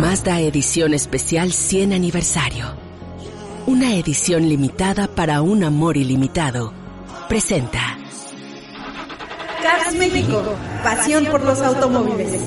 [0.00, 2.64] Mazda Edición Especial 100 Aniversario.
[3.66, 6.72] Una edición limitada para un amor ilimitado.
[7.28, 7.98] Presenta.
[9.62, 10.42] Cars México,
[10.82, 12.40] pasión por los automóviles.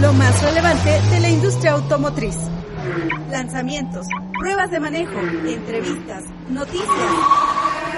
[0.00, 2.38] Lo más relevante de la industria automotriz.
[3.30, 4.06] Lanzamientos,
[4.38, 6.88] pruebas de manejo, entrevistas, noticias.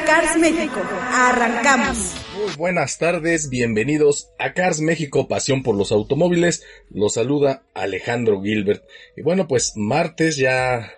[0.06, 0.80] Cars México,
[1.12, 2.14] arrancamos.
[2.36, 6.62] Muy buenas tardes, bienvenidos a Cars México, pasión por los automóviles.
[6.90, 8.84] Los saluda Alejandro Gilbert.
[9.16, 10.92] Y bueno, pues martes ya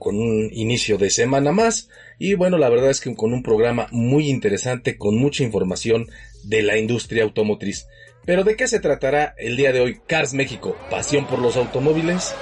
[0.00, 1.88] con un inicio de semana más.
[2.18, 6.08] Y bueno, la verdad es que con un programa muy interesante, con mucha información
[6.42, 7.86] de la industria automotriz.
[8.24, 12.34] Pero ¿de qué se tratará el día de hoy Cars México, pasión por los automóviles?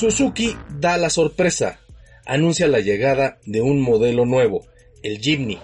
[0.00, 1.78] Suzuki da la sorpresa,
[2.24, 4.66] anuncia la llegada de un modelo nuevo,
[5.02, 5.58] el Jimny.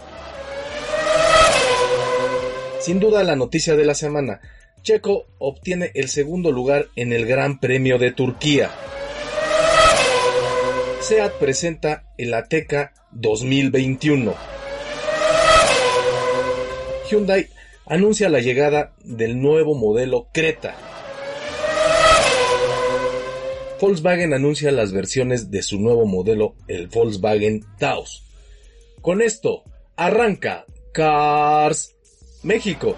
[2.79, 4.43] Sin duda la noticia de la semana,
[4.83, 8.71] Checo obtiene el segundo lugar en el Gran Premio de Turquía.
[11.01, 14.35] SEAT presenta el Ateca 2021.
[17.11, 17.49] Hyundai
[17.87, 20.96] anuncia la llegada del nuevo modelo Creta.
[23.81, 28.25] Volkswagen anuncia las versiones de su nuevo modelo, el Volkswagen Taos.
[29.03, 29.65] Con esto,
[29.97, 31.95] arranca Cars
[32.43, 32.97] México.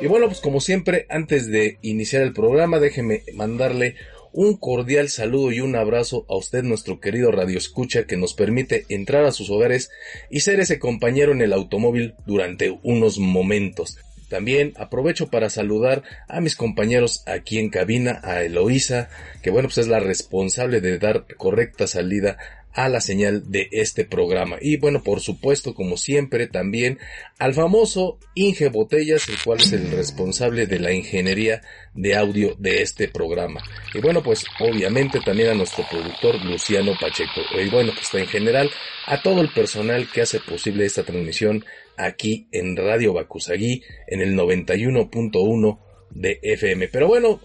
[0.00, 3.96] Y bueno, pues como siempre, antes de iniciar el programa, déjeme mandarle
[4.32, 8.84] un cordial saludo y un abrazo a usted, nuestro querido Radio Escucha, que nos permite
[8.90, 9.90] entrar a sus hogares
[10.30, 13.96] y ser ese compañero en el automóvil durante unos momentos.
[14.28, 19.08] También aprovecho para saludar a mis compañeros aquí en cabina, a Eloísa,
[19.42, 22.36] que bueno, pues es la responsable de dar correcta salida
[22.78, 24.56] a la señal de este programa.
[24.60, 26.98] Y bueno, por supuesto, como siempre, también
[27.38, 31.60] al famoso Inge Botellas, el cual es el responsable de la ingeniería
[31.94, 33.62] de audio de este programa.
[33.94, 37.40] Y bueno, pues obviamente también a nuestro productor Luciano Pacheco.
[37.60, 38.70] Y bueno, pues en general
[39.06, 41.64] a todo el personal que hace posible esta transmisión
[41.98, 45.78] aquí en Radio Bacusagui en el 91.1
[46.10, 46.88] de FM.
[46.88, 47.40] Pero bueno,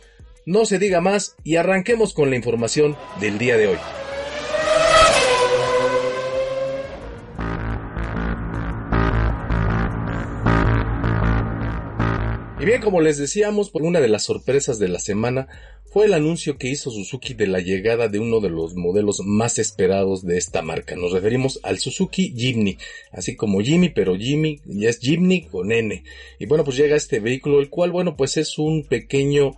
[0.45, 3.77] no se diga más y arranquemos con la información del día de hoy.
[12.63, 15.49] Y bien, como les decíamos, una de las sorpresas de la semana
[15.83, 19.59] fue el anuncio que hizo Suzuki de la llegada de uno de los modelos más
[19.59, 20.95] esperados de esta marca.
[20.95, 22.77] Nos referimos al Suzuki Jimny,
[23.11, 26.05] así como Jimmy, pero Jimmy ya es Jimny con N.
[26.39, 29.55] Y bueno, pues llega este vehículo, el cual, bueno, pues es un pequeño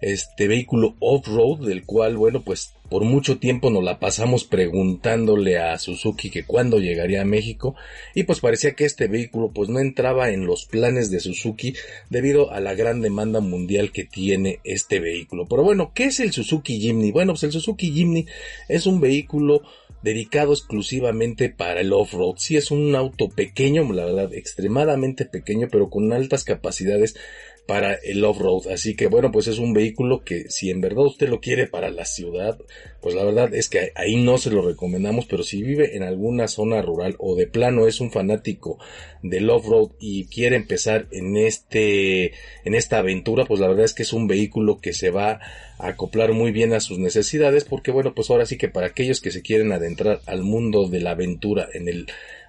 [0.00, 5.78] este vehículo off-road, del cual, bueno, pues por mucho tiempo nos la pasamos preguntándole a
[5.78, 7.74] Suzuki que cuándo llegaría a México
[8.14, 11.74] y pues parecía que este vehículo pues no entraba en los planes de Suzuki
[12.10, 15.46] debido a la gran demanda mundial que tiene este vehículo.
[15.46, 17.10] Pero bueno, ¿qué es el Suzuki Jimny?
[17.10, 18.26] Bueno, pues el Suzuki Jimny
[18.68, 19.62] es un vehículo
[20.02, 22.36] dedicado exclusivamente para el off-road.
[22.38, 27.16] Sí es un auto pequeño, la verdad, extremadamente pequeño, pero con altas capacidades
[27.66, 28.68] para el off-road.
[28.72, 31.90] Así que bueno, pues es un vehículo que si en verdad usted lo quiere para
[31.90, 32.58] la ciudad,
[33.00, 36.48] pues la verdad es que ahí no se lo recomendamos, pero si vive en alguna
[36.48, 38.78] zona rural o de plano es un fanático
[39.22, 42.32] del off-road y quiere empezar en este,
[42.64, 45.40] en esta aventura, pues la verdad es que es un vehículo que se va
[45.78, 49.20] a acoplar muy bien a sus necesidades, porque bueno, pues ahora sí que para aquellos
[49.20, 52.06] que se quieren adentrar al mundo de la aventura en el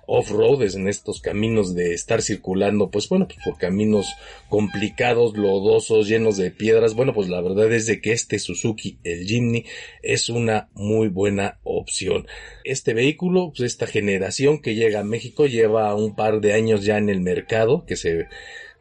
[0.07, 4.07] off-road, en estos caminos de estar circulando, pues bueno, pues por caminos
[4.49, 6.95] complicados, lodosos, llenos de piedras.
[6.95, 9.65] Bueno, pues la verdad es de que este Suzuki, el Jimny,
[10.01, 12.25] es una muy buena opción.
[12.63, 16.97] Este vehículo, pues esta generación que llega a México lleva un par de años ya
[16.97, 18.27] en el mercado, que se,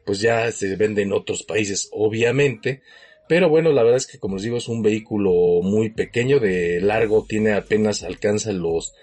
[0.05, 2.83] pues ya se vende en otros países, obviamente.
[3.29, 6.81] Pero bueno, la verdad es que como les digo, es un vehículo muy pequeño, de
[6.81, 8.95] largo tiene apenas alcanza los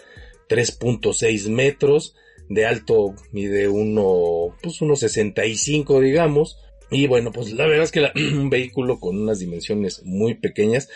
[0.48, 2.16] 3.6 metros,
[2.50, 6.58] de alto mide uno, pues unos 65 digamos,
[6.94, 10.90] y bueno, pues la verdad es que un vehículo con unas dimensiones muy pequeñas,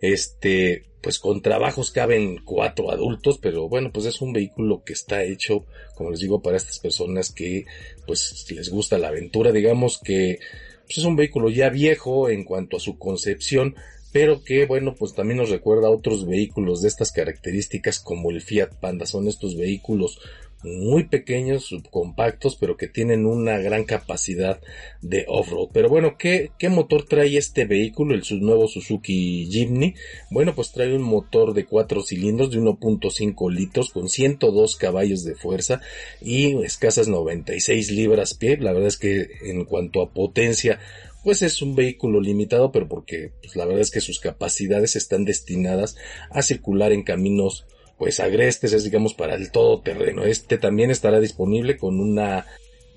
[0.00, 5.24] este, pues con trabajos caben cuatro adultos, pero bueno, pues es un vehículo que está
[5.24, 5.64] hecho,
[5.94, 7.64] como les digo, para estas personas que
[8.06, 10.38] pues les gusta la aventura, digamos que
[10.84, 13.76] pues es un vehículo ya viejo en cuanto a su concepción,
[14.12, 18.40] pero que bueno pues también nos recuerda a otros vehículos de estas características como el
[18.40, 19.06] Fiat Panda.
[19.06, 20.18] Son estos vehículos
[20.62, 24.60] muy pequeños, subcompactos, pero que tienen una gran capacidad
[25.00, 25.68] de off-road.
[25.72, 29.94] Pero bueno, ¿qué, ¿qué, motor trae este vehículo, el nuevo Suzuki Jimny?
[30.30, 35.34] Bueno, pues trae un motor de 4 cilindros de 1.5 litros con 102 caballos de
[35.34, 35.80] fuerza
[36.20, 38.56] y escasas 96 libras pie.
[38.56, 40.80] La verdad es que en cuanto a potencia,
[41.22, 45.24] pues es un vehículo limitado, pero porque pues la verdad es que sus capacidades están
[45.24, 45.96] destinadas
[46.30, 47.66] a circular en caminos
[47.98, 50.24] pues agrestes, es digamos para el todoterreno.
[50.24, 52.46] Este también estará disponible con una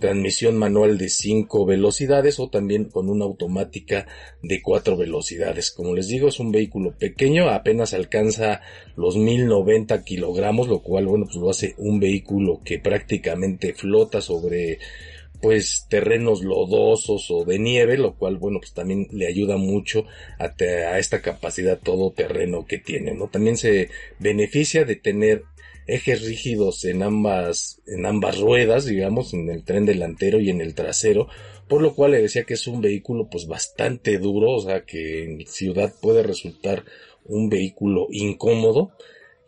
[0.01, 4.07] transmisión manual de 5 velocidades o también con una automática
[4.41, 5.71] de 4 velocidades.
[5.71, 8.61] Como les digo, es un vehículo pequeño, apenas alcanza
[8.97, 14.79] los 1090 kilogramos, lo cual, bueno, pues lo hace un vehículo que prácticamente flota sobre
[15.41, 20.05] pues terrenos lodosos o de nieve, lo cual bueno pues también le ayuda mucho
[20.39, 23.27] a, a esta capacidad todoterreno que tiene, ¿no?
[23.27, 23.89] También se
[24.19, 25.43] beneficia de tener
[25.87, 30.75] ejes rígidos en ambas, en ambas ruedas, digamos, en el tren delantero y en el
[30.75, 31.27] trasero,
[31.67, 35.23] por lo cual le decía que es un vehículo pues bastante duro, o sea que
[35.23, 36.85] en ciudad puede resultar
[37.25, 38.91] un vehículo incómodo,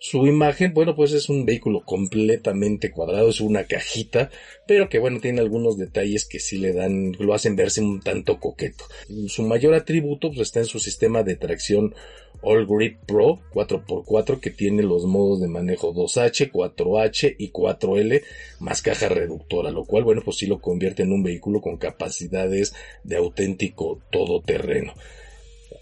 [0.04, 4.30] su imagen, bueno, pues es un vehículo completamente cuadrado, es una cajita,
[4.68, 8.38] pero que bueno, tiene algunos detalles que sí le dan, lo hacen verse un tanto
[8.38, 8.84] coqueto.
[9.28, 11.96] Su mayor atributo pues está en su sistema de tracción
[12.42, 18.24] All Grip Pro 4x4 que tiene los modos de manejo 2H, 4H y 4L
[18.60, 22.76] más caja reductora, lo cual bueno, pues sí lo convierte en un vehículo con capacidades
[23.06, 24.96] de auténtico todoterreno.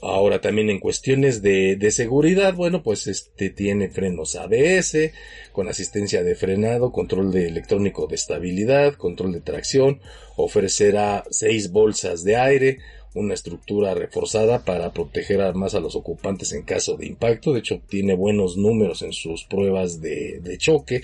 [0.01, 5.11] Ahora también en cuestiones de, seguridad, bueno, pues este tiene frenos ABS,
[5.51, 10.01] con asistencia de frenado, control de electrónico de estabilidad, control de tracción,
[10.37, 12.79] ofrecerá seis bolsas de aire,
[13.13, 17.51] una estructura reforzada para proteger más a los ocupantes en caso de impacto.
[17.51, 21.01] De hecho, tiene buenos números en sus pruebas de, choque.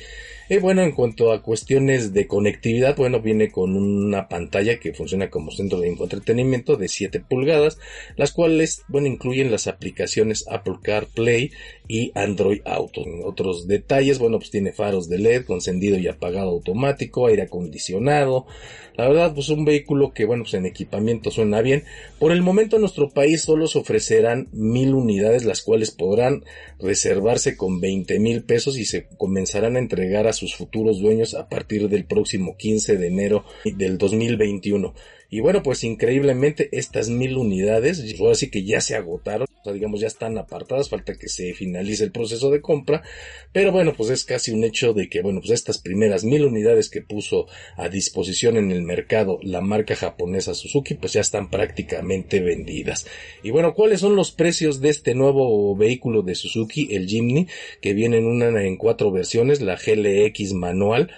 [0.49, 5.29] Y bueno, en cuanto a cuestiones de conectividad, bueno, viene con una pantalla que funciona
[5.29, 7.79] como centro de infoentretenimiento de 7 pulgadas,
[8.15, 11.51] las cuales, bueno, incluyen las aplicaciones Apple CarPlay
[11.87, 13.01] y Android Auto.
[13.25, 18.45] Otros detalles, bueno, pues tiene faros de LED con encendido y apagado automático, aire acondicionado.
[18.95, 21.83] La verdad, pues un vehículo que, bueno, pues en equipamiento suena bien.
[22.19, 26.43] Por el momento en nuestro país solo se ofrecerán mil unidades, las cuales podrán
[26.79, 31.47] reservarse con 20 mil pesos y se comenzarán a entregar a sus futuros dueños a
[31.47, 34.93] partir del próximo 15 de enero del 2021.
[35.29, 40.07] Y bueno, pues increíblemente estas mil unidades, ahora sí que ya se agotaron, digamos ya
[40.07, 43.03] están apartadas, falta que se finalice el proceso de compra,
[43.51, 46.89] pero bueno, pues es casi un hecho de que, bueno, pues estas primeras mil unidades
[46.89, 52.39] que puso a disposición en el mercado la marca japonesa Suzuki, pues ya están prácticamente
[52.39, 53.07] vendidas.
[53.43, 57.47] Y bueno, ¿cuáles son los precios de este nuevo vehículo de Suzuki, el Jimny,
[57.81, 61.11] que viene en una en cuatro versiones, la GLX manual,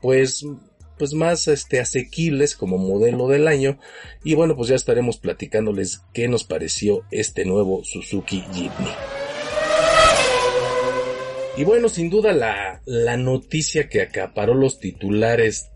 [0.01, 0.45] pues
[0.97, 3.79] pues más este asequibles como modelo del año
[4.23, 8.91] y bueno pues ya estaremos platicándoles qué nos pareció este nuevo Suzuki Jimny.
[11.57, 15.69] Y bueno, sin duda la, la noticia que acaparó los titulares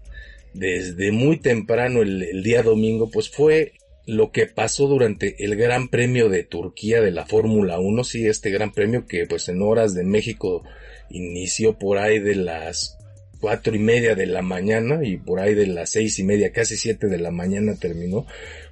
[0.54, 3.74] desde muy temprano el, el día domingo pues fue
[4.10, 8.50] lo que pasó durante el Gran Premio de Turquía de la Fórmula 1, sí, este
[8.50, 10.64] Gran Premio que pues en horas de México
[11.12, 12.98] inició por ahí de las
[13.40, 16.78] cuatro y media de la mañana y por ahí de las seis y media, casi
[16.78, 18.26] siete de la mañana terminó.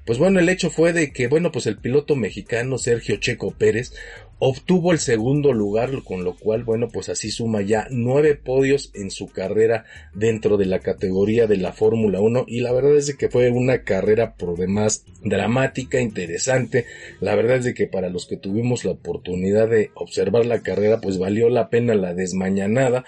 [0.05, 3.91] Pues bueno, el hecho fue de que, bueno, pues el piloto mexicano Sergio Checo Pérez
[4.39, 9.09] obtuvo el segundo lugar, con lo cual, bueno, pues así suma ya nueve podios en
[9.09, 13.17] su carrera dentro de la categoría de la Fórmula 1 y la verdad es de
[13.17, 16.85] que fue una carrera por demás dramática, interesante,
[17.19, 21.01] la verdad es de que para los que tuvimos la oportunidad de observar la carrera,
[21.01, 23.03] pues valió la pena la desmañanada,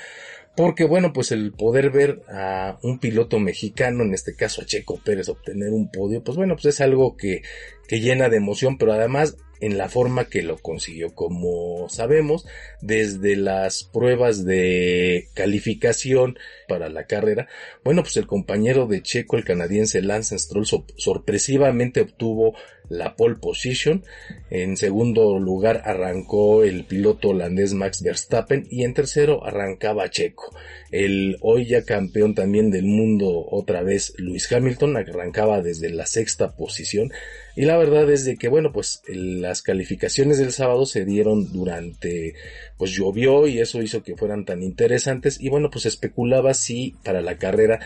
[0.55, 4.99] porque bueno, pues el poder ver a un piloto mexicano, en este caso a Checo
[5.03, 7.43] Pérez, obtener un podio, pues bueno, pues es algo que,
[7.87, 11.13] que llena de emoción, pero además en la forma que lo consiguió.
[11.13, 12.45] Como sabemos,
[12.81, 16.37] desde las pruebas de calificación
[16.67, 17.47] para la carrera,
[17.83, 22.55] bueno, pues el compañero de Checo, el canadiense Lance Stroll, sorpresivamente obtuvo
[22.89, 24.03] la pole position.
[24.49, 30.53] En segundo lugar arrancó el piloto holandés Max Verstappen y en tercero arrancaba Checo.
[30.91, 36.55] El hoy ya campeón también del mundo otra vez Lewis Hamilton arrancaba desde la sexta
[36.55, 37.11] posición
[37.55, 42.33] y la verdad es de que bueno pues las calificaciones del sábado se dieron durante
[42.77, 47.21] pues llovió y eso hizo que fueran tan interesantes y bueno pues especulaba si para
[47.21, 47.79] la carrera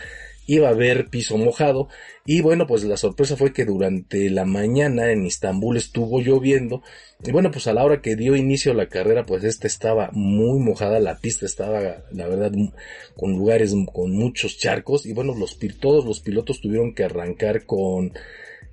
[0.45, 1.87] iba a haber piso mojado.
[2.25, 6.81] Y bueno pues la sorpresa fue que durante la mañana en Istambul estuvo lloviendo.
[7.23, 10.59] Y bueno pues a la hora que dio inicio la carrera pues esta estaba muy
[10.59, 12.51] mojada la pista estaba la verdad
[13.15, 15.05] con lugares con muchos charcos.
[15.05, 18.13] Y bueno los todos los pilotos tuvieron que arrancar con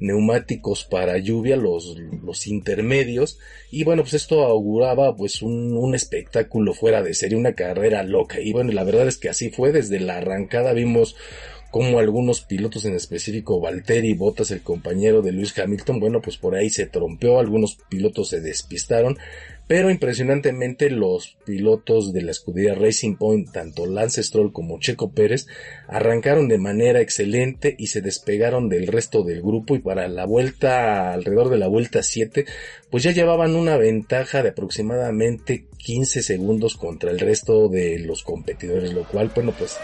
[0.00, 3.38] neumáticos para lluvia, los, los intermedios,
[3.70, 8.40] y bueno, pues esto auguraba pues un, un espectáculo fuera de serie, una carrera loca,
[8.40, 11.16] y bueno, la verdad es que así fue, desde la arrancada vimos
[11.70, 16.54] como algunos pilotos en específico, Valtteri Bottas, el compañero de Lewis Hamilton, bueno, pues por
[16.54, 19.16] ahí se trompeó, algunos pilotos se despistaron,
[19.68, 25.46] pero impresionantemente los pilotos de la escudería Racing Point, tanto Lance Stroll como Checo Pérez,
[25.86, 31.12] arrancaron de manera excelente y se despegaron del resto del grupo y para la vuelta,
[31.12, 32.46] alrededor de la vuelta 7,
[32.90, 38.92] pues ya llevaban una ventaja de aproximadamente 15 segundos contra el resto de los competidores,
[38.92, 39.78] lo cual, bueno, pues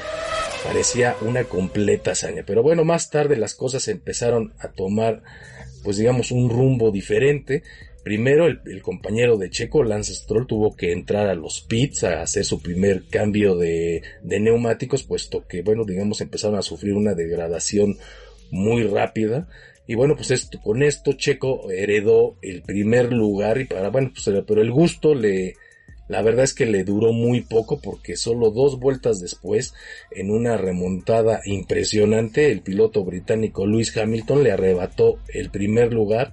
[0.66, 2.42] parecía una completa hazaña.
[2.46, 5.22] Pero bueno, más tarde las cosas empezaron a tomar,
[5.82, 7.62] pues digamos, un rumbo diferente
[8.06, 12.44] Primero, el, compañero de Checo, Lance Stroll, tuvo que entrar a los pits a hacer
[12.44, 17.98] su primer cambio de, neumáticos, puesto que, bueno, digamos, empezaron a sufrir una degradación
[18.52, 19.48] muy rápida.
[19.88, 24.44] Y bueno, pues esto, con esto Checo heredó el primer lugar y para, bueno, pues,
[24.46, 25.56] pero el gusto le,
[26.08, 29.74] la verdad es que le duró muy poco porque solo dos vueltas después,
[30.10, 36.32] en una remontada impresionante, el piloto británico Lewis Hamilton le arrebató el primer lugar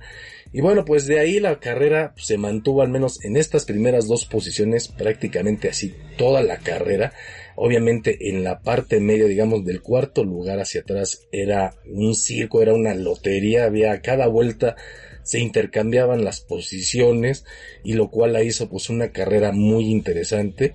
[0.56, 4.26] y bueno, pues de ahí la carrera se mantuvo al menos en estas primeras dos
[4.26, 7.12] posiciones prácticamente así toda la carrera.
[7.56, 12.76] Obviamente en la parte media, digamos, del cuarto lugar hacia atrás era un circo, era
[12.76, 14.76] una lotería, había cada vuelta
[15.24, 17.46] se intercambiaban las posiciones
[17.84, 20.74] y lo cual la hizo pues una carrera muy interesante.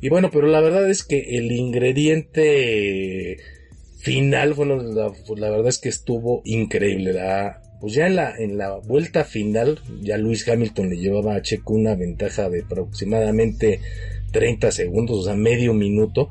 [0.00, 3.38] Y bueno, pero la verdad es que el ingrediente
[3.98, 7.12] final, bueno, la, pues verdad es que estuvo increíble.
[7.12, 11.42] La, pues ya en la, en la vuelta final, ya Luis Hamilton le llevaba a
[11.42, 13.80] Checo una ventaja de aproximadamente
[14.32, 16.30] 30 segundos, o sea, medio minuto.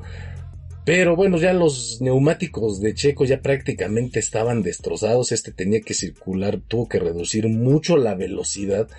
[0.85, 5.31] Pero bueno, ya los neumáticos de Checo ya prácticamente estaban destrozados.
[5.31, 8.89] Este tenía que circular, tuvo que reducir mucho la velocidad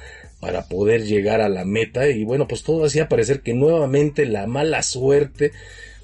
[0.41, 2.09] para poder llegar a la meta.
[2.09, 5.53] Y bueno, pues todo hacía parecer que nuevamente la mala suerte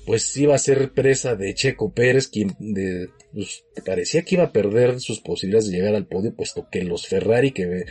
[0.06, 4.52] pues iba a ser presa de Checo Pérez, quien de, pues, parecía que iba a
[4.52, 7.84] perder sus posibilidades de llegar al podio, puesto que los Ferrari, que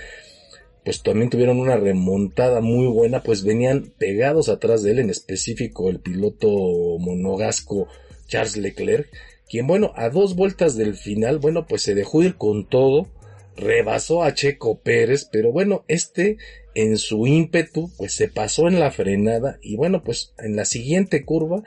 [0.89, 5.87] pues también tuvieron una remontada muy buena, pues venían pegados atrás de él, en específico
[5.87, 6.49] el piloto
[6.97, 7.87] monogasco
[8.27, 9.07] Charles Leclerc,
[9.47, 13.07] quien bueno, a dos vueltas del final, bueno, pues se dejó ir con todo,
[13.55, 16.37] rebasó a Checo Pérez, pero bueno, este
[16.73, 21.23] en su ímpetu, pues se pasó en la frenada y bueno, pues en la siguiente
[21.23, 21.61] curva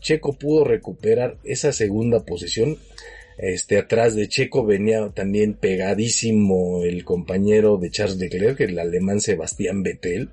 [0.00, 2.78] Checo pudo recuperar esa segunda posición.
[3.38, 9.82] Este, atrás de Checo venía también pegadísimo el compañero de Charles Leclerc, el alemán Sebastián
[9.82, 10.30] Vettel.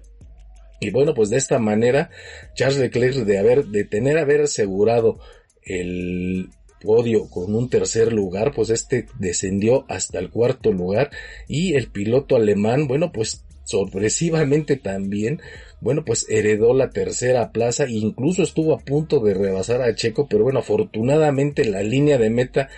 [0.79, 2.09] Y bueno, pues de esta manera,
[2.55, 5.19] Charles Leclerc de haber, de tener haber asegurado
[5.63, 6.49] el
[6.81, 11.11] podio con un tercer lugar, pues este descendió hasta el cuarto lugar
[11.47, 15.41] y el piloto alemán, bueno, pues sorpresivamente también
[15.81, 20.43] bueno, pues heredó la tercera plaza incluso estuvo a punto de rebasar a Checo, pero
[20.43, 22.69] bueno, afortunadamente la línea de meta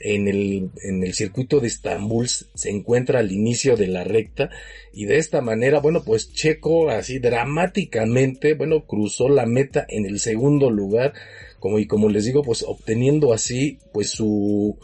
[0.00, 4.50] en el, en el circuito de Estambul se encuentra al inicio de la recta
[4.92, 10.18] y de esta manera, bueno, pues Checo así dramáticamente, bueno, cruzó la meta en el
[10.18, 11.14] segundo lugar,
[11.60, 14.76] como y como les digo, pues obteniendo así pues su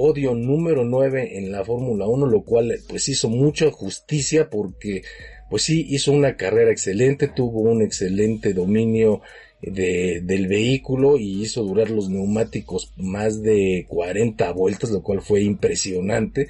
[0.00, 5.02] podio número 9 en la Fórmula 1, lo cual pues hizo mucha justicia porque
[5.50, 9.20] pues sí, hizo una carrera excelente, tuvo un excelente dominio
[9.60, 15.42] de, del vehículo y hizo durar los neumáticos más de 40 vueltas, lo cual fue
[15.42, 16.48] impresionante.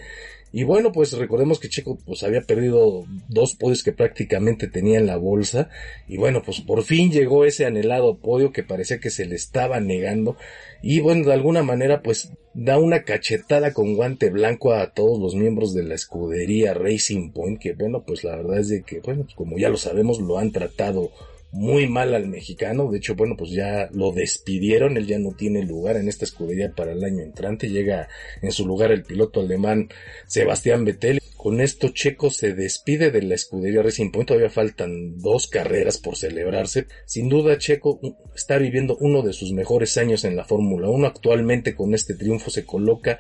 [0.53, 5.07] Y bueno, pues recordemos que Checo pues había perdido dos podios que prácticamente tenía en
[5.07, 5.71] la bolsa.
[6.09, 9.81] Y bueno, pues por fin llegó ese anhelado podio que parecía que se le estaba
[9.81, 10.37] negando.
[10.83, 15.37] Y bueno, de alguna manera pues da una cachetada con guante blanco a todos los
[15.37, 17.61] miembros de la escudería Racing Point.
[17.61, 20.39] Que bueno, pues la verdad es de que, bueno, pues como ya lo sabemos, lo
[20.39, 21.13] han tratado
[21.53, 22.91] muy mal al mexicano.
[22.91, 24.97] De hecho, bueno, pues ya lo despidieron.
[24.97, 27.69] Él ya no tiene lugar en esta escudería para el año entrante.
[27.69, 28.09] Llega
[28.43, 29.89] en su lugar el piloto alemán
[30.27, 31.21] Sebastián Vettel.
[31.37, 34.29] Con esto Checo se despide de la escudería Racing Point.
[34.29, 36.87] Todavía faltan dos carreras por celebrarse.
[37.07, 37.99] Sin duda Checo
[38.35, 41.07] está viviendo uno de sus mejores años en la Fórmula 1.
[41.07, 43.19] Actualmente con este triunfo se coloca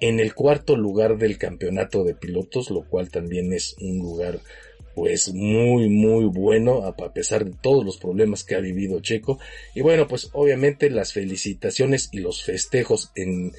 [0.00, 4.40] en el cuarto lugar del campeonato de pilotos, lo cual también es un lugar
[4.94, 9.38] pues muy muy bueno a pesar de todos los problemas que ha vivido Checo.
[9.74, 13.52] Y bueno pues obviamente las felicitaciones y los festejos en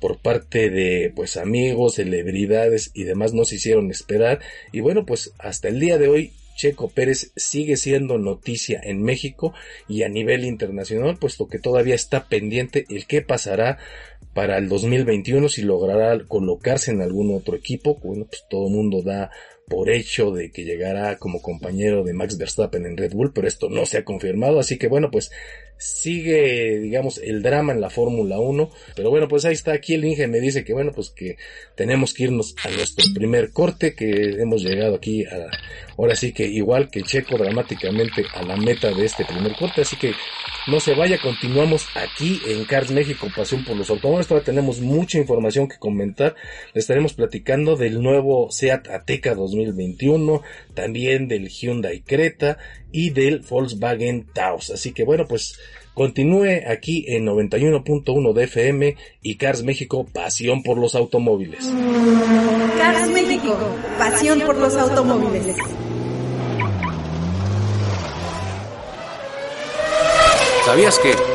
[0.00, 4.40] por parte de pues amigos, celebridades y demás no se hicieron esperar.
[4.72, 9.54] Y bueno pues hasta el día de hoy Checo Pérez sigue siendo noticia en México
[9.88, 13.78] y a nivel internacional puesto que todavía está pendiente el qué pasará
[14.34, 17.98] para el 2021 si logrará colocarse en algún otro equipo.
[18.02, 19.30] Bueno pues todo el mundo da
[19.72, 23.70] por hecho de que llegará como compañero de Max Verstappen en Red Bull, pero esto
[23.70, 25.32] no se ha confirmado, así que bueno, pues
[25.82, 30.04] sigue, digamos, el drama en la Fórmula 1, pero bueno, pues ahí está, aquí el
[30.04, 31.36] Inge me dice que bueno, pues que
[31.74, 35.48] tenemos que irnos a nuestro primer corte, que hemos llegado aquí a,
[35.98, 39.96] ahora sí que igual que Checo dramáticamente a la meta de este primer corte, así
[39.96, 40.12] que
[40.68, 44.28] no se vaya, continuamos aquí en Cars México, pasión por los automóviles.
[44.28, 46.36] Todavía tenemos mucha información que comentar.
[46.72, 50.42] Le estaremos platicando del nuevo Seat Ateca 2021,
[50.74, 52.58] también del Hyundai Creta
[52.92, 54.70] y del Volkswagen Taos.
[54.70, 55.58] Así que bueno, pues
[55.94, 61.70] continúe aquí en 91.1 de FM y Cars México, pasión por los automóviles.
[62.78, 63.58] Cars México,
[63.98, 65.56] pasión por los automóviles.
[70.64, 71.31] ¿Sabías que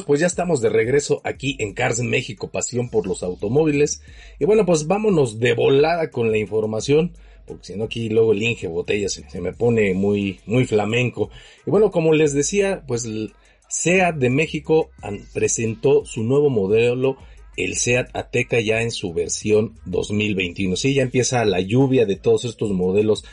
[0.00, 4.02] Pues ya estamos de regreso aquí en Cars México, pasión por los automóviles.
[4.38, 7.12] Y bueno, pues vámonos de volada con la información,
[7.46, 11.30] porque si no aquí luego el Inge Botella se, me pone muy, muy flamenco.
[11.66, 13.34] Y bueno, como les decía, pues el
[13.68, 14.90] SEAT de México
[15.34, 17.18] presentó su nuevo modelo,
[17.56, 20.76] el SEAT Ateca ya en su versión 2021.
[20.76, 23.24] Sí, ya empieza la lluvia de todos estos modelos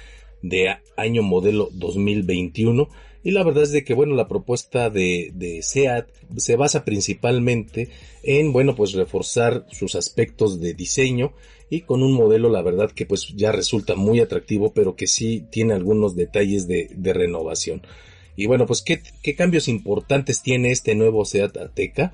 [0.41, 2.89] de año modelo 2021
[3.23, 7.89] y la verdad es de que, bueno, la propuesta de, de SEAT se basa principalmente
[8.23, 11.33] en, bueno, pues reforzar sus aspectos de diseño
[11.69, 15.43] y con un modelo, la verdad que pues ya resulta muy atractivo, pero que sí
[15.51, 17.81] tiene algunos detalles de, de renovación.
[18.35, 22.13] Y bueno, pues ¿qué, ¿qué, cambios importantes tiene este nuevo SEAT Ateca?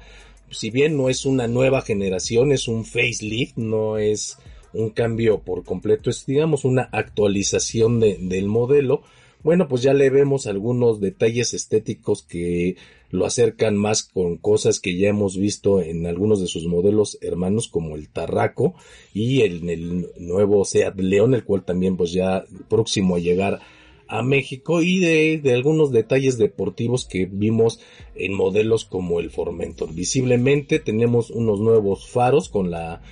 [0.50, 4.38] Si bien no es una nueva generación, es un facelift, no es
[4.74, 9.04] un cambio por completo, es digamos una actualización de, del modelo,
[9.46, 12.78] bueno, pues ya le vemos algunos detalles estéticos que
[13.12, 17.68] lo acercan más con cosas que ya hemos visto en algunos de sus modelos hermanos
[17.68, 18.74] como el Tarraco
[19.14, 23.62] y el, el nuevo Seat León, el cual también pues ya próximo a llegar
[24.08, 27.80] a México y de, algunos detalles deportivos que vimos
[28.16, 29.94] en modelos como el Formentor.
[29.94, 33.04] Visiblemente tenemos unos nuevos faros con la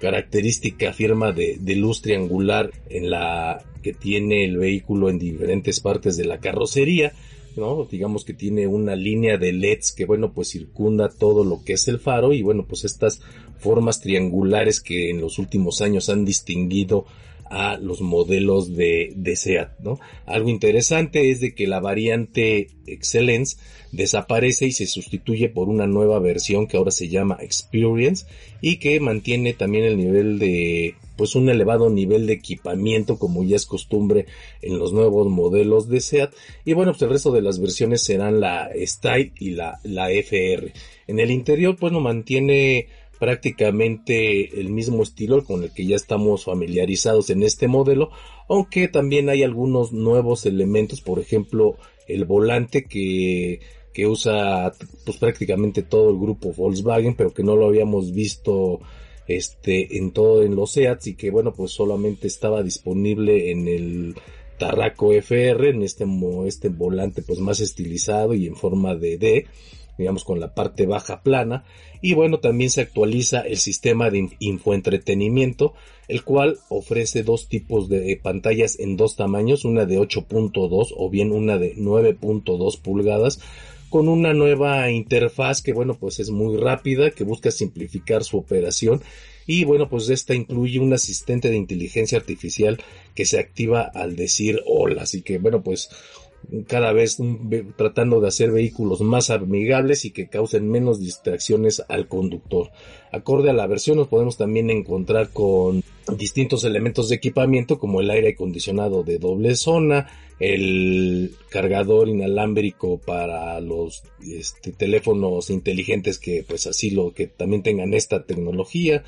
[0.00, 6.24] característica firma de, luz triangular en la que tiene el vehículo en diferentes partes de
[6.24, 7.12] la carrocería.
[7.56, 7.84] ¿no?
[7.84, 11.86] Digamos que tiene una línea de LEDs que, bueno, pues circunda todo lo que es
[11.88, 13.20] el faro y, bueno, pues estas
[13.58, 17.06] formas triangulares que en los últimos años han distinguido
[17.50, 19.98] a los modelos de, de SEAT, ¿no?
[20.26, 23.56] Algo interesante es de que la variante Excellence
[23.92, 28.26] desaparece y se sustituye por una nueva versión que ahora se llama Experience
[28.60, 33.54] y que mantiene también el nivel de pues un elevado nivel de equipamiento como ya
[33.54, 34.26] es costumbre
[34.62, 36.32] en los nuevos modelos de SEAT
[36.64, 40.72] y bueno pues el resto de las versiones serán la Style y la, la FR
[41.06, 46.44] en el interior pues no mantiene prácticamente el mismo estilo con el que ya estamos
[46.44, 48.10] familiarizados en este modelo,
[48.48, 51.76] aunque también hay algunos nuevos elementos, por ejemplo,
[52.08, 53.60] el volante que
[53.94, 54.72] que usa
[55.06, 58.80] pues prácticamente todo el grupo Volkswagen, pero que no lo habíamos visto
[59.28, 64.14] este en todo en los SEATs y que bueno pues solamente estaba disponible en el
[64.58, 66.04] Tarraco FR en este
[66.46, 69.46] este volante pues más estilizado y en forma de D
[69.98, 71.64] digamos con la parte baja plana.
[72.02, 75.74] Y bueno también se actualiza el sistema de infoentretenimiento
[76.08, 81.32] el cual ofrece dos tipos de pantallas en dos tamaños una de 8.2 o bien
[81.32, 83.40] una de 9.2 pulgadas
[83.88, 89.00] con una nueva interfaz que bueno pues es muy rápida que busca simplificar su operación.
[89.46, 92.82] Y bueno pues esta incluye un asistente de inteligencia artificial
[93.14, 95.02] que se activa al decir hola.
[95.02, 95.90] Así que bueno pues
[96.66, 97.18] cada vez
[97.76, 102.70] tratando de hacer vehículos más amigables y que causen menos distracciones al conductor.
[103.12, 105.82] Acorde a la versión nos podemos también encontrar con
[106.16, 110.08] distintos elementos de equipamiento como el aire acondicionado de doble zona,
[110.40, 117.94] el cargador inalámbrico para los este, teléfonos inteligentes que pues así lo que también tengan
[117.94, 119.04] esta tecnología,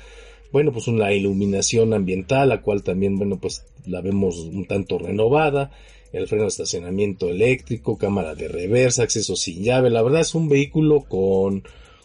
[0.51, 5.71] bueno pues una iluminación ambiental la cual también bueno pues la vemos un tanto renovada
[6.11, 9.89] el freno de estacionamiento eléctrico, cámara de reversa, acceso sin llave.
[9.89, 11.63] La verdad es un vehículo con,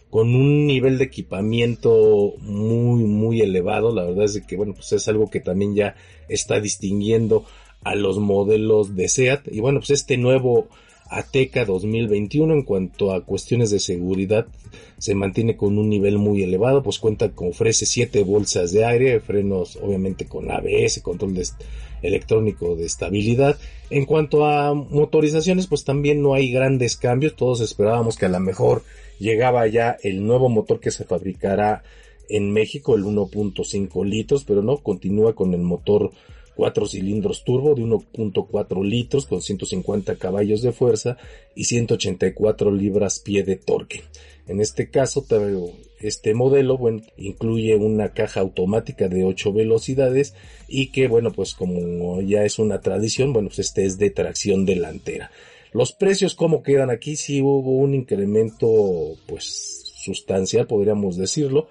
[0.09, 3.93] con un nivel de equipamiento muy, muy elevado.
[3.93, 5.95] La verdad es que, bueno, pues es algo que también ya
[6.29, 7.45] está distinguiendo
[7.83, 9.47] a los modelos de SEAT.
[9.51, 10.67] Y bueno, pues este nuevo
[11.09, 14.47] Ateca 2021 en cuanto a cuestiones de seguridad
[14.97, 19.19] se mantiene con un nivel muy elevado, pues cuenta con ofrece 7 bolsas de aire,
[19.19, 21.45] frenos obviamente con ABS, control de
[22.03, 23.57] electrónico de estabilidad.
[23.89, 27.35] En cuanto a motorizaciones, pues también no hay grandes cambios.
[27.35, 28.83] Todos esperábamos que a lo mejor
[29.19, 31.83] llegaba ya el nuevo motor que se fabricará
[32.29, 36.11] en México, el 1.5 litros, pero no, continúa con el motor
[36.55, 41.17] 4 cilindros turbo de 1.4 litros con 150 caballos de fuerza
[41.55, 44.03] y 184 libras pie de torque.
[44.47, 45.25] En este caso,
[46.03, 50.35] este modelo, bueno, incluye una caja automática de 8 velocidades
[50.67, 54.65] y que, bueno, pues como ya es una tradición, bueno, pues este es de tracción
[54.65, 55.31] delantera.
[55.71, 57.15] Los precios, ¿cómo quedan aquí?
[57.15, 61.67] Sí hubo un incremento, pues, sustancial, podríamos decirlo.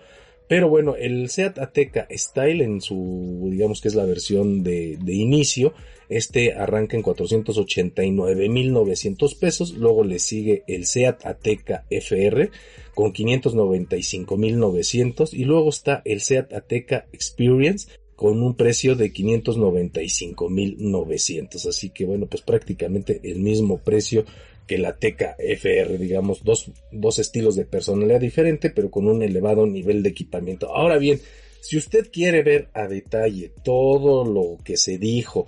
[0.49, 5.14] Pero bueno, el Seat Ateca Style en su, digamos que es la versión de, de
[5.14, 5.73] inicio,
[6.16, 9.75] este arranca en 489.900 pesos.
[9.75, 12.51] Luego le sigue el Seat Ateca FR
[12.94, 21.68] con 595.900 y luego está el Seat Ateca Experience con un precio de 595.900.
[21.68, 24.25] Así que bueno, pues prácticamente el mismo precio
[24.66, 29.66] que la Ateca FR, digamos, dos, dos estilos de personalidad diferente, pero con un elevado
[29.66, 30.75] nivel de equipamiento.
[30.75, 31.20] Ahora bien,
[31.61, 35.46] si usted quiere ver a detalle todo lo que se dijo,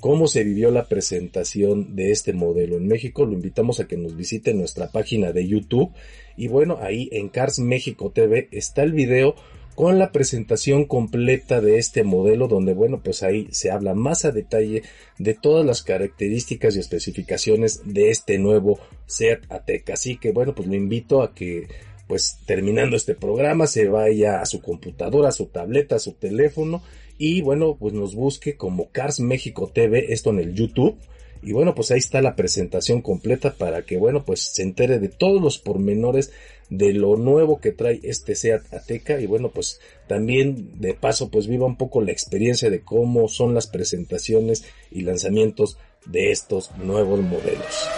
[0.00, 4.16] cómo se vivió la presentación de este modelo en México, lo invitamos a que nos
[4.16, 5.92] visite nuestra página de YouTube.
[6.36, 9.34] Y bueno, ahí en Cars México TV está el video
[9.76, 14.32] con la presentación completa de este modelo donde bueno pues ahí se habla más a
[14.32, 14.82] detalle
[15.18, 19.92] de todas las características y especificaciones de este nuevo Seat Ateca.
[19.92, 21.68] Así que bueno pues lo invito a que
[22.08, 26.82] pues terminando este programa se vaya a su computadora, a su tableta, a su teléfono
[27.18, 30.96] y bueno, pues nos busque como Cars México TV, esto en el YouTube.
[31.42, 35.08] Y bueno, pues ahí está la presentación completa para que bueno, pues se entere de
[35.08, 36.32] todos los pormenores
[36.70, 41.46] de lo nuevo que trae este SEAT Ateca y bueno, pues también de paso pues
[41.46, 47.20] viva un poco la experiencia de cómo son las presentaciones y lanzamientos de estos nuevos
[47.20, 47.88] modelos.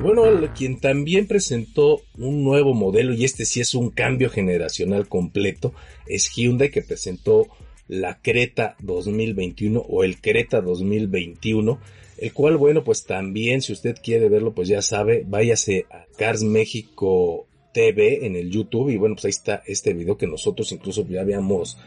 [0.00, 0.24] Bueno,
[0.56, 5.74] quien también presentó un nuevo modelo, y este sí es un cambio generacional completo,
[6.06, 7.48] es Hyundai que presentó
[7.88, 11.80] la Creta 2021 o el Creta 2021,
[12.18, 16.42] el cual, bueno, pues también si usted quiere verlo, pues ya sabe, váyase a Cars
[16.42, 21.06] México TV en el YouTube y bueno, pues ahí está este video que nosotros incluso
[21.06, 21.78] ya habíamos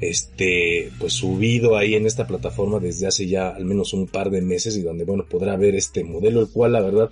[0.00, 4.42] este pues subido ahí en esta plataforma desde hace ya al menos un par de
[4.42, 7.10] meses y donde bueno podrá ver este modelo el cual la verdad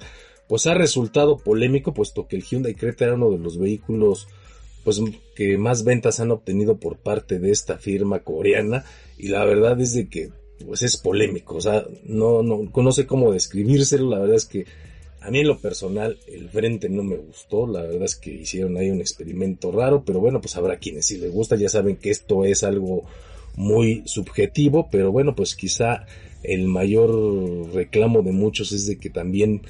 [0.50, 4.26] pues ha resultado polémico puesto que el Hyundai Creta era uno de los vehículos
[4.82, 5.00] pues
[5.36, 8.84] que más ventas han obtenido por parte de esta firma coreana.
[9.16, 10.30] Y la verdad es de que
[10.66, 14.66] pues es polémico, o sea, no, no, no sé cómo describírselo, la verdad es que
[15.20, 18.76] a mí en lo personal el frente no me gustó, la verdad es que hicieron
[18.76, 22.10] ahí un experimento raro, pero bueno, pues habrá quienes sí les gusta, ya saben que
[22.10, 23.04] esto es algo
[23.54, 26.06] muy subjetivo, pero bueno, pues quizá
[26.42, 29.62] el mayor reclamo de muchos es de que también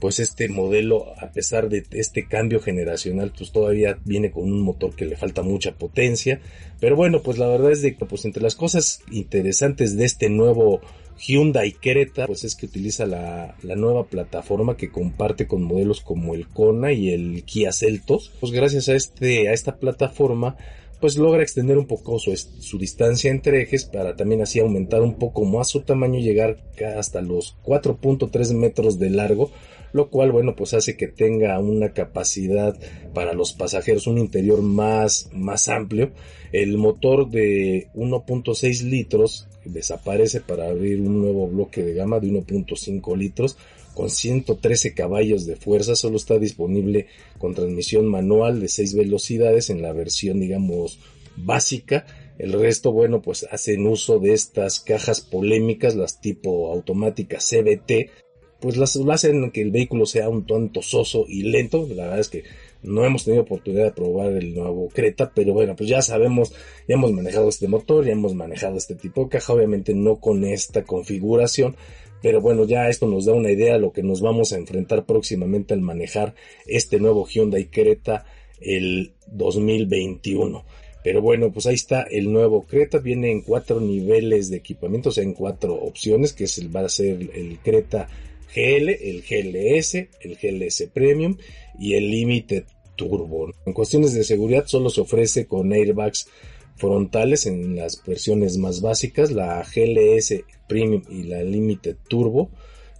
[0.00, 4.94] pues este modelo, a pesar de este cambio generacional, pues todavía viene con un motor
[4.94, 6.40] que le falta mucha potencia.
[6.80, 10.80] Pero bueno, pues la verdad es que pues entre las cosas interesantes de este nuevo
[11.18, 16.34] Hyundai Creta, pues es que utiliza la, la, nueva plataforma que comparte con modelos como
[16.34, 18.32] el Kona y el Kia Celtos.
[18.40, 20.56] Pues gracias a este, a esta plataforma,
[21.00, 25.14] pues logra extender un poco su, su, distancia entre ejes para también así aumentar un
[25.14, 26.58] poco más su tamaño y llegar
[26.96, 29.50] hasta los 4.3 metros de largo,
[29.92, 32.78] lo cual bueno pues hace que tenga una capacidad
[33.14, 36.10] para los pasajeros, un interior más, más amplio.
[36.52, 43.16] El motor de 1.6 litros desaparece para abrir un nuevo bloque de gama de 1.5
[43.16, 43.56] litros
[43.94, 49.82] con 113 caballos de fuerza, solo está disponible con transmisión manual de 6 velocidades en
[49.82, 51.00] la versión, digamos,
[51.36, 52.06] básica.
[52.38, 58.10] El resto, bueno, pues hacen uso de estas cajas polémicas, las tipo automáticas CBT,
[58.60, 61.86] pues las hacen que el vehículo sea un tanto soso y lento.
[61.94, 62.44] La verdad es que
[62.82, 66.52] no hemos tenido oportunidad de probar el nuevo Creta, pero bueno, pues ya sabemos,
[66.86, 70.44] ya hemos manejado este motor, ya hemos manejado este tipo de caja, obviamente no con
[70.44, 71.76] esta configuración,
[72.22, 75.06] pero bueno, ya esto nos da una idea de lo que nos vamos a enfrentar
[75.06, 76.34] próximamente al manejar
[76.66, 78.24] este nuevo Hyundai Creta
[78.60, 80.64] el 2021.
[81.04, 82.98] Pero bueno, pues ahí está el nuevo Creta.
[82.98, 86.80] Viene en cuatro niveles de equipamiento, o sea, en cuatro opciones, que es el, va
[86.80, 88.08] a ser el Creta
[88.54, 91.36] GL, el GLS, el GLS Premium
[91.78, 92.64] y el Limited
[92.96, 93.52] Turbo.
[93.66, 96.28] En cuestiones de seguridad solo se ofrece con airbags
[96.76, 102.50] frontales en las versiones más básicas, la GLS Premium y la Limited Turbo.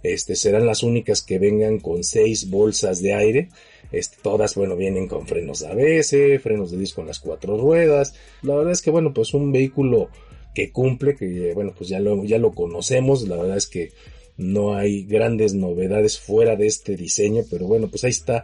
[0.03, 3.49] Este, serán las únicas que vengan con seis bolsas de aire.
[3.91, 8.13] Este, todas, bueno, vienen con frenos ABS, frenos de disco en las cuatro ruedas.
[8.41, 10.09] La verdad es que, bueno, pues un vehículo
[10.53, 13.27] que cumple, que, bueno, pues ya lo, ya lo conocemos.
[13.27, 13.91] La verdad es que
[14.39, 18.43] no hay grandes novedades fuera de este diseño, pero bueno, pues ahí está.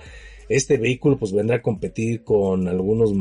[0.50, 3.12] Este vehículo pues vendrá a competir con algunos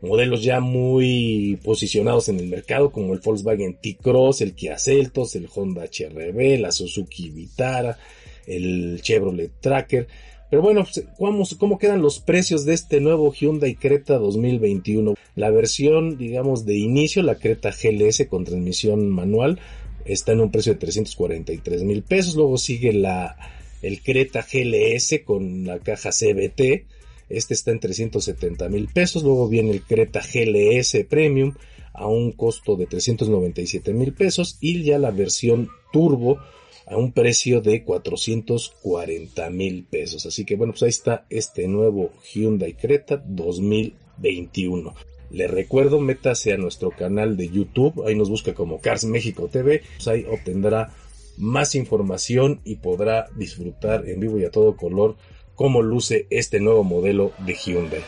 [0.00, 5.48] modelos ya muy posicionados en el mercado como el Volkswagen T-Cross, el Kia Celtos, el
[5.52, 7.98] Honda HRV, la Suzuki Vitara,
[8.46, 10.06] el Chevrolet Tracker.
[10.48, 15.14] Pero bueno, ¿cómo, pues, ¿cómo, quedan los precios de este nuevo Hyundai Creta 2021?
[15.34, 19.60] La versión, digamos, de inicio, la Creta GLS con transmisión manual,
[20.04, 22.34] está en un precio de 343 mil pesos.
[22.34, 23.36] Luego sigue la,
[23.82, 26.86] el Creta GLS con la caja CBT,
[27.28, 29.22] este está en 370 mil pesos.
[29.22, 31.54] Luego viene el Creta GLS Premium
[31.94, 34.58] a un costo de 397 mil pesos.
[34.60, 36.38] Y ya la versión Turbo
[36.86, 40.26] a un precio de 440 mil pesos.
[40.26, 44.94] Así que bueno, pues ahí está este nuevo Hyundai Creta 2021.
[45.32, 49.82] Le recuerdo, métase a nuestro canal de YouTube, ahí nos busca como Cars México TV,
[49.96, 50.92] pues ahí obtendrá
[51.38, 55.16] más información y podrá disfrutar en vivo y a todo color
[55.54, 58.02] cómo luce este nuevo modelo de Hyundai.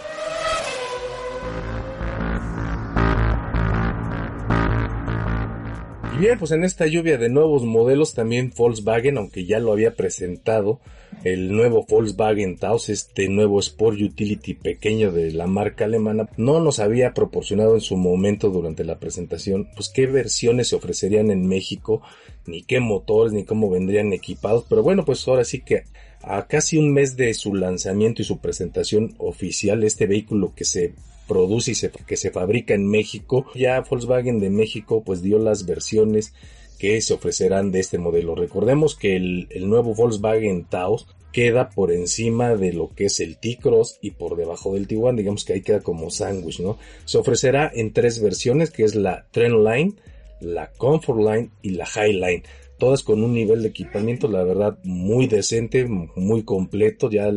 [6.18, 10.80] Bien, pues en esta lluvia de nuevos modelos también Volkswagen, aunque ya lo había presentado,
[11.24, 16.78] el nuevo Volkswagen Taos, este nuevo Sport Utility pequeño de la marca alemana, no nos
[16.78, 22.02] había proporcionado en su momento durante la presentación, pues qué versiones se ofrecerían en México,
[22.46, 25.84] ni qué motores, ni cómo vendrían equipados, pero bueno, pues ahora sí que
[26.22, 30.94] a casi un mes de su lanzamiento y su presentación oficial, este vehículo que se
[31.26, 35.66] produce y se, que se fabrica en México, ya Volkswagen de México pues dio las
[35.66, 36.34] versiones
[36.78, 38.34] que se ofrecerán de este modelo.
[38.34, 43.98] Recordemos que el, nuevo Volkswagen Taos queda por encima de lo que es el T-Cross
[44.00, 46.78] y por debajo del T1, digamos que ahí queda como sándwich, ¿no?
[47.06, 49.96] Se ofrecerá en tres versiones, que es la Trendline,
[50.40, 52.44] la Comfort Line y la Highline
[52.78, 57.10] todas con un nivel de equipamiento, la verdad, muy decente, muy completo.
[57.10, 57.30] Ya,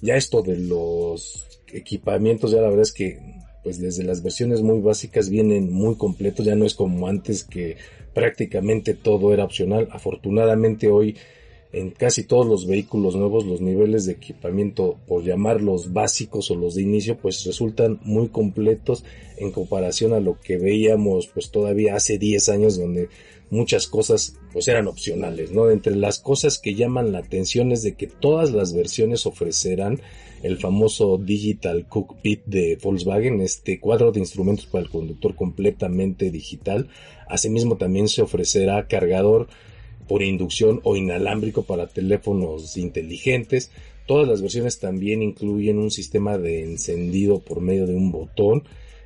[0.00, 3.18] ya esto de los equipamientos, ya la verdad es que,
[3.62, 7.76] pues desde las versiones muy básicas vienen muy completos, ya no es como antes que
[8.14, 9.88] prácticamente todo era opcional.
[9.92, 11.16] Afortunadamente hoy
[11.72, 16.74] en casi todos los vehículos nuevos los niveles de equipamiento, por llamarlos básicos o los
[16.74, 19.04] de inicio, pues resultan muy completos
[19.38, 23.08] en comparación a lo que veíamos pues todavía hace 10 años donde
[23.50, 25.70] muchas cosas pues eran opcionales, ¿no?
[25.70, 30.00] Entre las cosas que llaman la atención es de que todas las versiones ofrecerán
[30.42, 36.88] el famoso Digital Cockpit de Volkswagen, este cuadro de instrumentos para el conductor completamente digital.
[37.28, 39.48] Asimismo también se ofrecerá cargador
[40.08, 43.70] por inducción o inalámbrico para teléfonos inteligentes.
[44.06, 48.64] Todas las versiones también incluyen un sistema de encendido por medio de un botón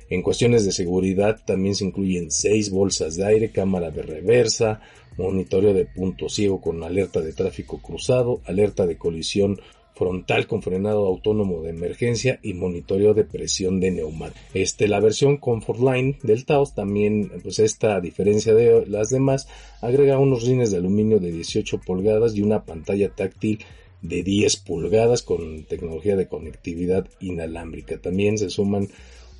[0.09, 4.79] en cuestiones de seguridad también se incluyen seis bolsas de aire, cámara de reversa,
[5.17, 9.59] monitoreo de punto ciego con alerta de tráfico cruzado, alerta de colisión
[9.97, 14.39] frontal con frenado autónomo de emergencia y monitoreo de presión de neumático.
[14.53, 19.47] Este, la versión Comfort Line del Taos también, pues esta a diferencia de las demás,
[19.81, 23.59] agrega unos rines de aluminio de 18 pulgadas y una pantalla táctil
[24.01, 27.97] de 10 pulgadas con tecnología de conectividad inalámbrica.
[27.97, 28.89] También se suman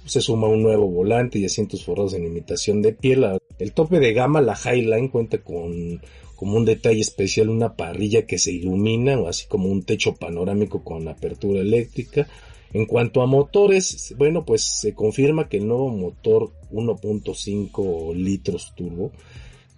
[0.06, 3.26] se suma un nuevo volante y asientos forrados en imitación de piel.
[3.60, 6.02] El tope de gama, la Highline, cuenta con
[6.38, 11.08] como un detalle especial una parrilla que se ilumina, así como un techo panorámico con
[11.08, 12.28] apertura eléctrica.
[12.74, 19.12] En cuanto a motores, bueno, pues se confirma que el nuevo motor 1.5 litros turbo,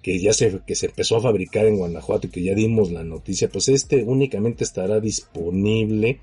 [0.02, 3.06] que ya se, que se empezó a fabricar en Guanajuato y que ya dimos la
[3.06, 6.20] noticia, pues este únicamente estará disponible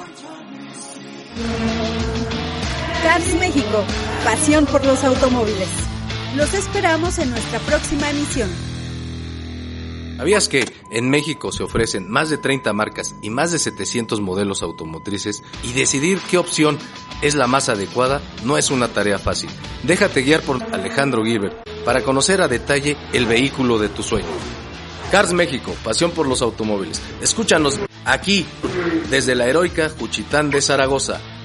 [3.09, 3.83] Cars México,
[4.23, 5.67] pasión por los automóviles.
[6.35, 8.47] Los esperamos en nuestra próxima emisión.
[10.17, 14.61] ¿Sabías que en México se ofrecen más de 30 marcas y más de 700 modelos
[14.61, 16.77] automotrices y decidir qué opción
[17.23, 19.49] es la más adecuada no es una tarea fácil?
[19.81, 24.27] Déjate guiar por Alejandro Gilbert para conocer a detalle el vehículo de tu sueño.
[25.11, 27.01] Cars México, pasión por los automóviles.
[27.23, 28.45] Escúchanos aquí
[29.09, 31.19] desde la heroica Juchitán de Zaragoza.